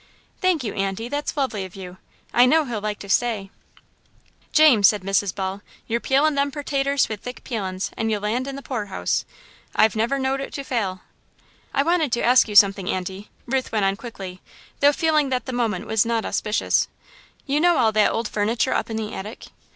"Thank 0.41 0.63
you, 0.63 0.73
Aunty, 0.73 1.09
that's 1.09 1.37
lovely 1.37 1.63
of 1.63 1.75
you. 1.75 1.97
I 2.33 2.47
know 2.47 2.65
he'll 2.65 2.81
like 2.81 2.97
to 3.01 3.07
stay." 3.07 3.51
"James," 4.51 4.87
said 4.87 5.03
Mrs. 5.03 5.35
Ball, 5.35 5.61
"you're 5.85 5.99
peelin' 5.99 6.33
them 6.33 6.49
pertaters 6.51 7.07
with 7.07 7.19
thick 7.21 7.43
peelins' 7.43 7.91
and 7.95 8.09
you'll 8.09 8.21
land 8.21 8.47
in 8.47 8.55
the 8.55 8.63
poorhouse. 8.63 9.25
I've 9.75 9.95
never 9.95 10.17
knowed 10.17 10.41
it 10.41 10.53
to 10.53 10.63
fail." 10.63 11.01
"I 11.71 11.83
wanted 11.83 12.11
to 12.13 12.23
ask 12.23 12.47
you 12.49 12.55
something, 12.55 12.89
Aunty," 12.89 13.29
Ruth 13.45 13.71
went 13.71 13.85
on 13.85 13.95
quickly, 13.95 14.41
though 14.79 14.91
feeling 14.91 15.29
that 15.29 15.45
the 15.45 15.53
moment 15.53 15.85
was 15.85 16.03
not 16.03 16.25
auspicious, 16.25 16.87
"you 17.45 17.59
know 17.61 17.77
all 17.77 17.91
that 17.91 18.11
old 18.11 18.27
furniture 18.27 18.73
up 18.73 18.89
in 18.89 18.97
the 18.97 19.13
attic?" 19.13 19.49